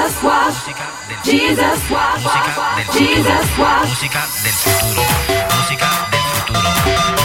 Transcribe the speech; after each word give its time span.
Jesus 0.00 0.22
wash, 0.22 0.54
Jesus 1.24 1.90
wash, 1.90 2.24
Jesus 2.96 3.58
wash. 3.58 3.88
Música 3.90 4.26
del 4.42 4.52
futuro, 4.52 5.02
música 5.58 5.88
del 6.10 6.20
futuro. 6.22 7.19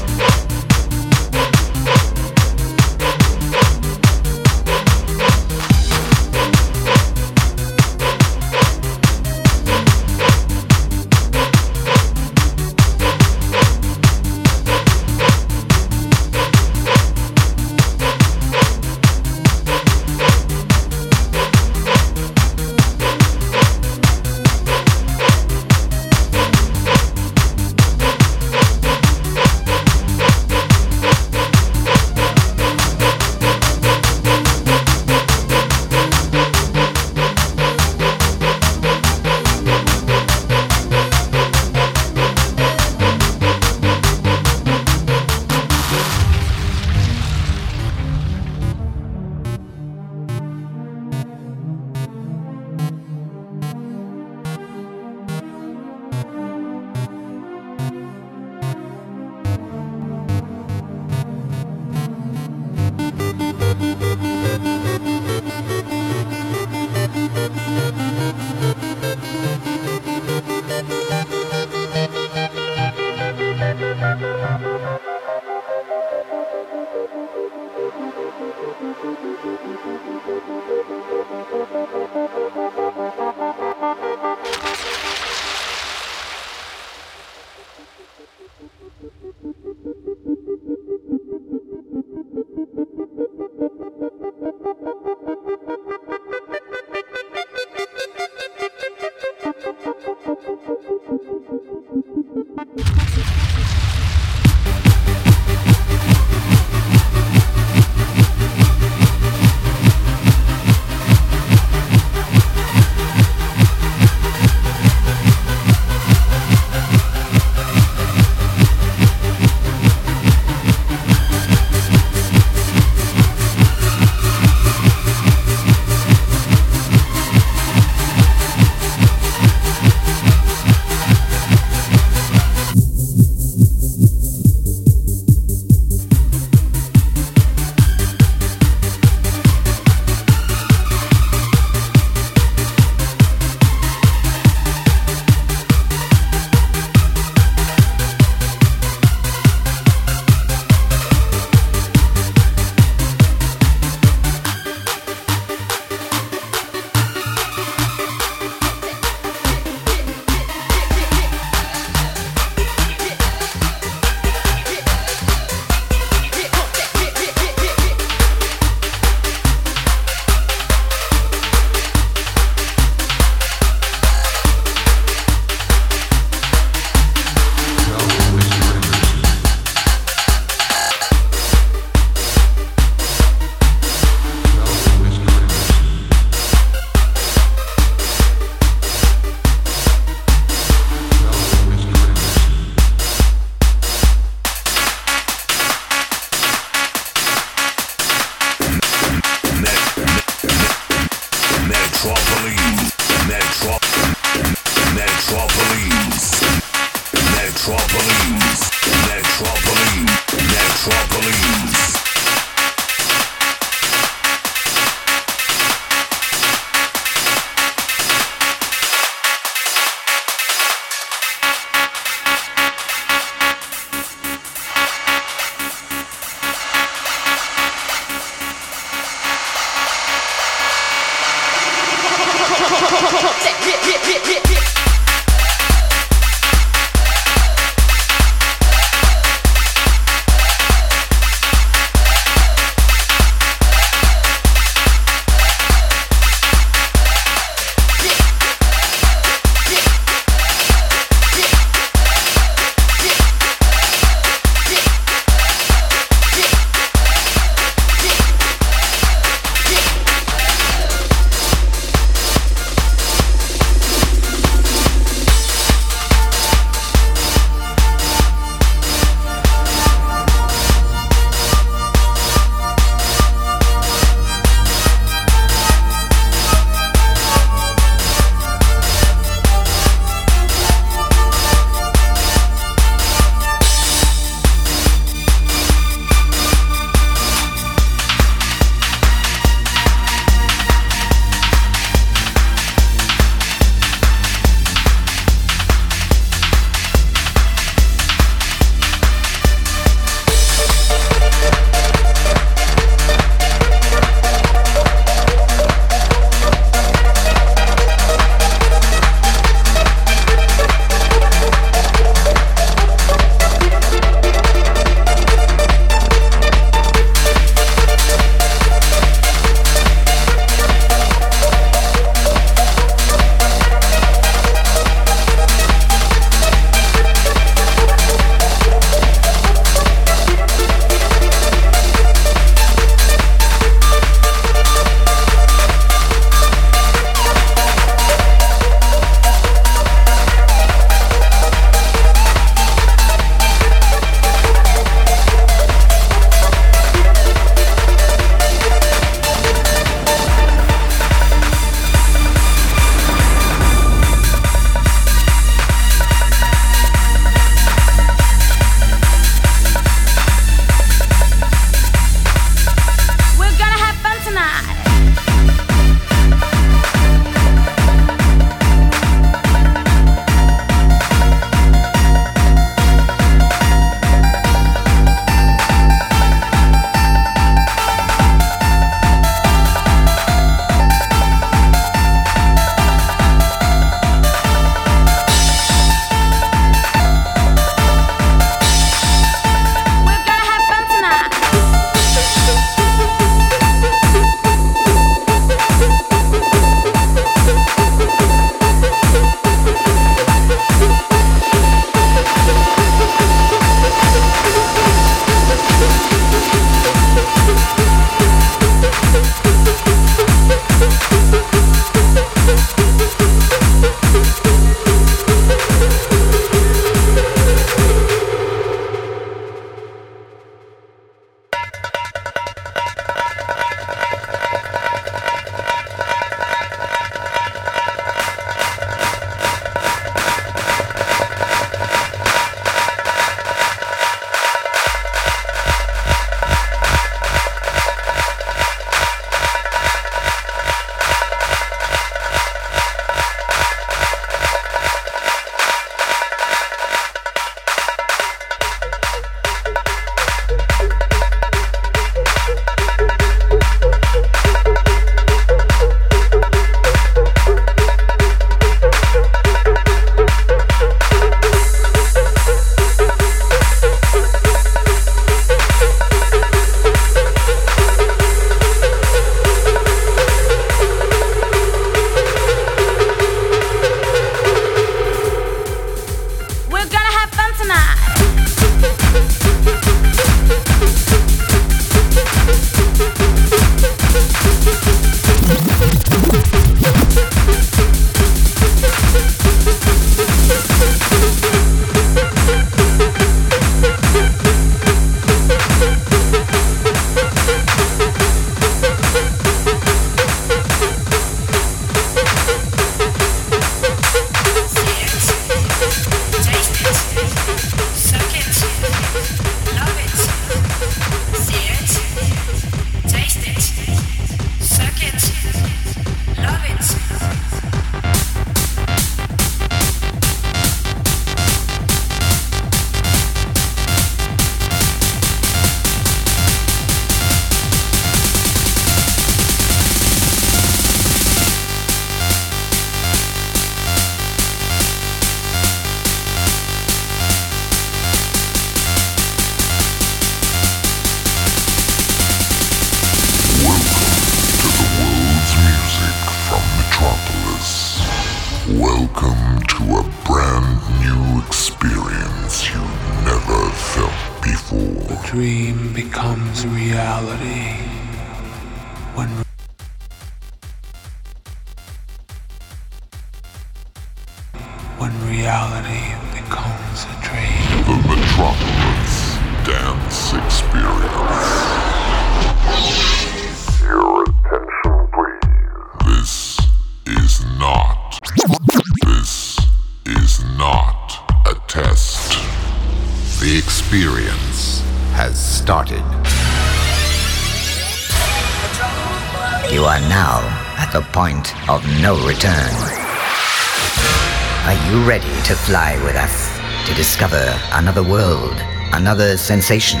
Discover 596.94 597.60
another 597.72 598.02
world, 598.02 598.54
another 598.92 599.36
sensation, 599.36 600.00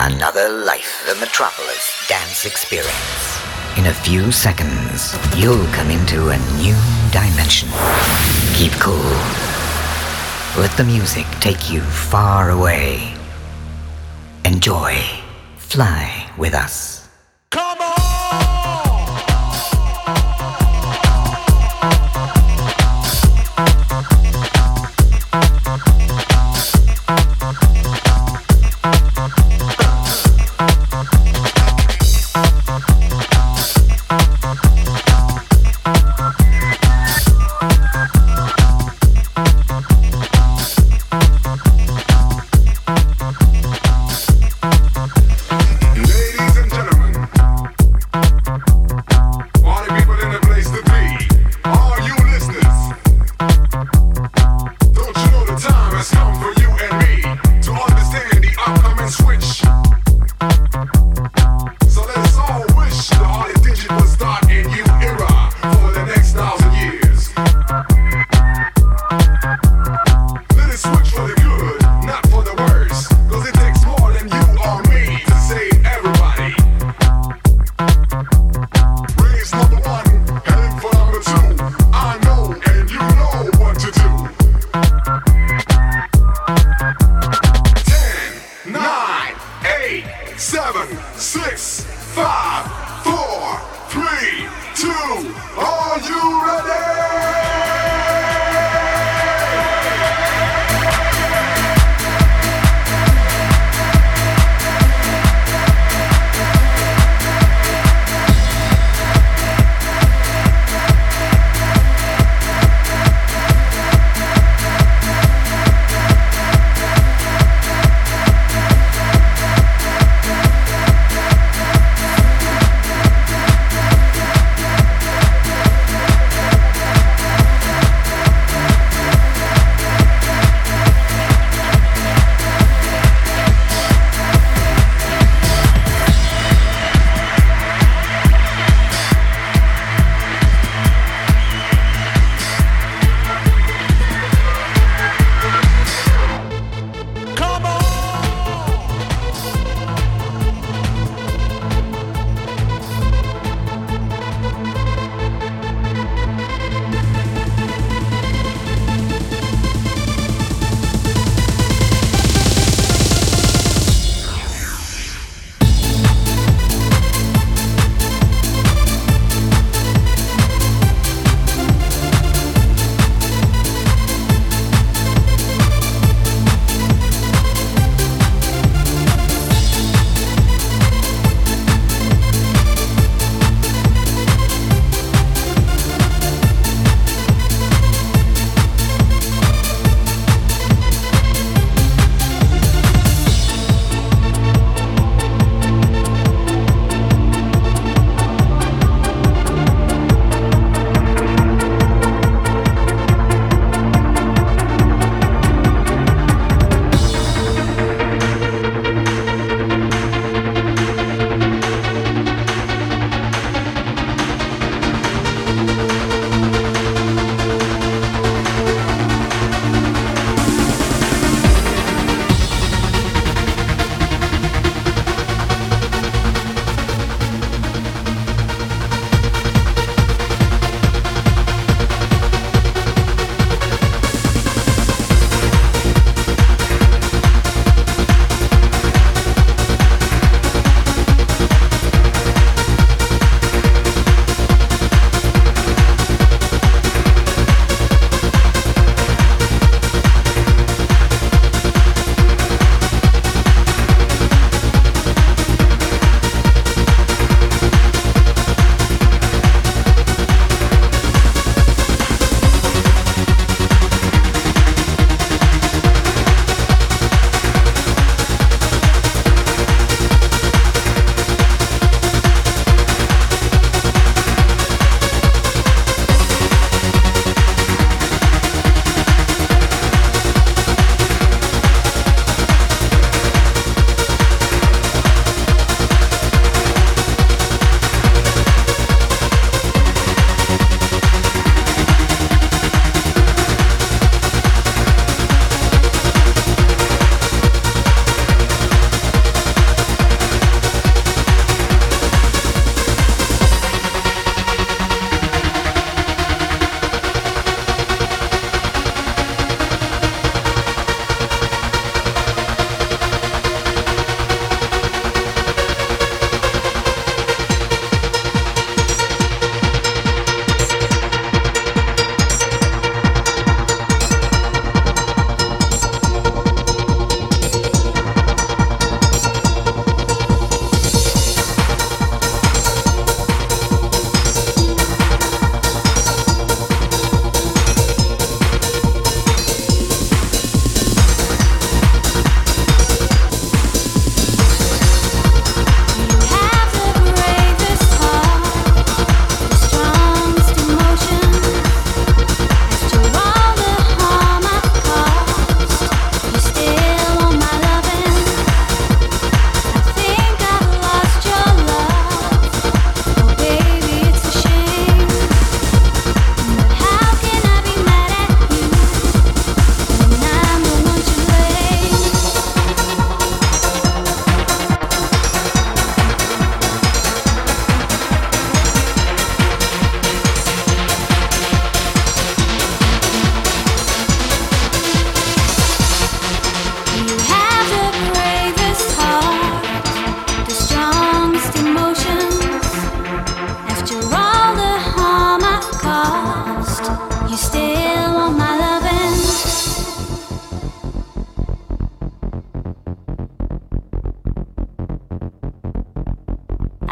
another 0.00 0.48
life. 0.64 1.04
The 1.08 1.14
Metropolis 1.20 2.06
Dance 2.08 2.44
Experience. 2.44 3.38
In 3.76 3.86
a 3.86 3.94
few 3.94 4.32
seconds, 4.32 5.16
you'll 5.36 5.66
come 5.68 5.90
into 5.90 6.30
a 6.30 6.38
new 6.56 6.74
dimension. 7.12 7.68
Keep 8.54 8.72
cool. 8.80 9.14
Let 10.60 10.76
the 10.76 10.84
music 10.84 11.26
take 11.38 11.70
you 11.70 11.80
far 11.80 12.50
away. 12.50 13.14
Enjoy. 14.44 15.00
Fly 15.58 16.28
with 16.36 16.54
us. 16.54 16.97